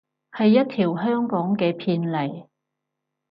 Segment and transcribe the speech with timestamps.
[0.31, 2.47] 係一條香港嘅片嚟